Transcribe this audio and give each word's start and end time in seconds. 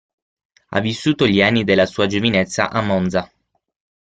Ha 0.71 0.79
vissuto 0.79 1.27
gli 1.27 1.43
anni 1.43 1.63
della 1.63 1.85
sua 1.85 2.07
giovinezza 2.07 2.71
a 2.71 2.81
Monza. 2.81 3.31